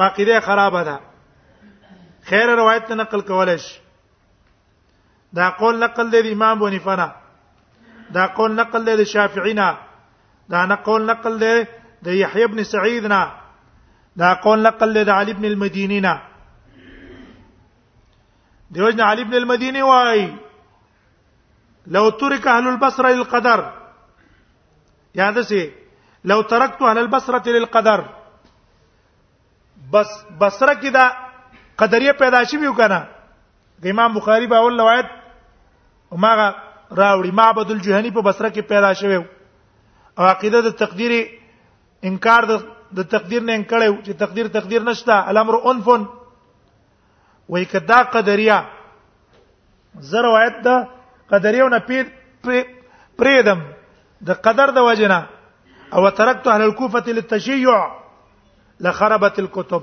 واقعده 0.00 0.40
خرابه 0.48 0.82
ده 0.88 0.96
خیر 2.32 2.48
روایت 2.62 2.86
نه 2.92 2.96
نقل 3.02 3.20
کولای 3.30 3.58
شي 3.66 3.78
دا 5.38 5.46
قول 5.60 5.78
نقل 5.84 6.10
دی 6.16 6.20
د 6.26 6.36
امام 6.38 6.58
بنفنا 6.64 7.06
دا 8.18 8.26
قول 8.40 8.52
نقل 8.58 8.84
دی 8.90 8.96
د 9.00 9.08
شافعینا 9.14 9.70
دا 10.54 10.66
نقول 10.74 11.02
نقل 11.12 11.38
دی 11.44 11.54
د 12.08 12.18
یحیی 12.18 12.42
ابن 12.48 12.62
سعیدنا 12.72 13.22
دا 14.24 14.34
قول 14.48 14.66
نقل 14.68 14.94
دی 14.98 15.04
د 15.10 15.14
علی 15.14 15.30
ابن 15.36 15.44
المدینینا 15.50 16.12
دیوژن 18.74 19.00
علی 19.10 19.22
ابن 19.22 19.34
المديني 19.34 19.82
وای 19.82 20.32
لو 21.86 22.10
ترك 22.10 22.46
اهل 22.46 22.68
البصره 22.68 23.08
للقدر 23.12 23.64
یاد 25.14 25.40
سي 25.40 25.70
لو 26.24 26.40
تركت 26.42 26.82
اهل 26.82 26.98
البصره 26.98 27.48
للقدر 27.48 28.00
بس 29.92 30.08
بصره 30.40 30.74
کې 30.74 30.90
دا 30.94 31.06
قدریه 31.78 32.12
پیدا 32.12 32.42
شي 32.44 32.56
ویو 32.58 32.74
کنه 32.74 33.06
د 33.82 33.86
امام 33.86 34.14
بخاری 34.14 34.46
په 34.46 34.56
اول 34.56 34.80
روایت 34.80 35.06
ما 36.16 36.32
راوړي 36.96 37.32
معبد 37.32 37.70
الجهني 37.70 38.10
په 38.10 38.22
بصره 38.22 38.48
کې 38.48 38.60
پیدا 38.68 38.92
شوی 38.92 39.16
او 40.18 40.24
عقیده 40.24 40.60
د 40.60 40.70
تقدیر 40.76 41.12
انکار 42.04 42.48
د 42.94 43.02
تقدیر 43.14 43.42
نه 43.42 43.54
انکړیو 43.54 44.02
چې 44.06 44.12
تقدیر 44.24 44.46
تقدیر 44.46 44.82
نشته 44.82 45.28
الامر 45.28 45.60
انفن 45.64 46.04
وای 47.48 47.64
کدا 47.64 48.02
قدریا 48.02 48.64
زه 50.00 50.20
روایت 50.22 50.60
ده 50.64 50.88
قدریو 51.30 51.68
نه 51.68 51.78
پیر 51.78 52.04
پریدم 53.18 53.60
د 54.26 54.30
قدر 54.32 54.66
د 54.70 54.78
وجنه 54.78 55.26
او 55.94 56.08
ترکت 56.10 56.46
اهل 56.46 56.62
الكوفه 56.62 57.12
للتشيع 57.12 57.82
لخربت 58.80 59.38
الكتب 59.38 59.82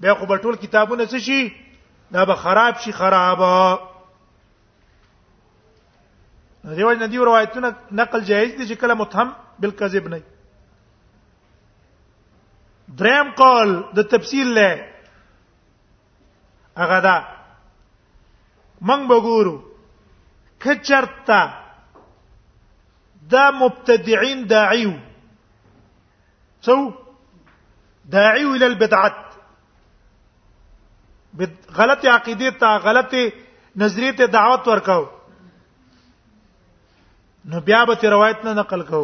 بیا 0.00 0.14
خو 0.14 0.36
ټول 0.36 0.56
کتابونه 0.56 1.04
څه 1.06 1.16
شي 1.18 1.52
دا 2.12 2.24
به 2.24 2.34
خراب 2.34 2.76
شي 2.80 2.92
خرابه 2.92 3.78
دیو 6.64 6.92
نه 6.92 7.06
دی 7.06 7.18
روایتونه 7.18 7.74
نقل 7.92 8.20
جایز 8.24 8.50
دي 8.56 8.68
چې 8.74 8.78
کله 8.80 8.94
متهم 8.94 9.32
بالکذب 9.58 10.08
نه 10.08 10.20
دریم 13.00 13.30
قول 13.36 13.80
د 13.94 14.02
تفصیل 14.02 14.46
له 14.54 14.89
هغه 16.80 16.98
دا 17.06 17.14
موږ 18.88 19.00
وګورو 19.12 19.56
کچرتا 20.64 21.40
دا 23.32 23.44
مبتدعين 23.62 24.40
داعیو 24.54 24.92
سو 26.66 26.76
داعیو 28.16 28.54
الى 28.54 28.66
البدعات 28.72 29.18
غلط 31.78 32.06
عقیده 32.14 32.50
ته 32.62 32.72
غلط 32.86 33.12
نظریه 33.82 34.12
ته 34.20 34.26
دعوت 34.38 34.68
ورکاو 34.68 35.04
نو 37.50 37.60
بیا 37.68 37.84
به 37.90 38.10
روایت 38.16 38.44
نه 38.44 38.52
نقل 38.54 38.82
کو 38.88 39.02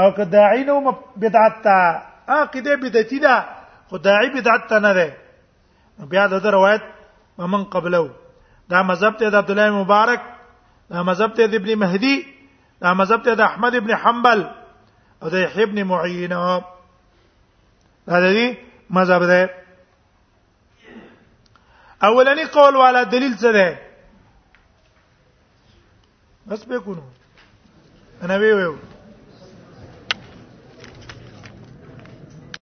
او 0.00 0.10
که 0.16 0.24
داعی 0.24 0.64
نو 0.64 0.92
بدعت 1.22 1.62
ته 1.62 2.02
عقیده 2.40 2.76
بدعتی 2.76 3.18
ده 3.18 3.44
خدای 3.90 4.30
بدعت 4.34 4.68
ته 4.68 4.78
نه 4.78 4.92
ده 4.94 5.16
بیا 6.10 6.26
د 6.26 6.46
روایت 6.58 6.95
ومن 7.38 7.64
قبلو 7.64 8.10
دا 8.68 8.82
مذهب 8.82 9.16
ته 9.16 9.28
د 9.28 9.34
عبد 9.34 9.50
الله 9.50 9.70
مبارک 9.82 10.20
دا 10.90 11.02
مذهب 11.02 11.30
ته 11.36 11.46
د 11.46 11.54
ابن 11.54 11.70
مهدی 11.82 12.14
دا 12.82 12.94
مذهب 12.94 13.20
ته 13.26 13.34
د 13.34 13.40
احمد 13.40 13.74
ابن 13.74 13.94
حنبل 14.02 14.40
او 15.22 15.28
د 15.28 15.34
ابن 15.34 15.84
معین 15.84 16.32
دا 18.08 18.18
دی 18.34 18.48
مذهب 18.90 19.22
ده 19.30 19.40
اولنی 22.08 22.44
قول 22.56 22.74
والا 22.76 23.02
دلیل 23.02 23.34
څه 23.42 23.50
ده 23.56 23.68
بس 26.46 26.64
به 26.64 26.78
کو 26.84 26.92
نو 26.94 27.04
انا 28.22 28.36
وی 28.40 28.52
وی. 28.58 28.95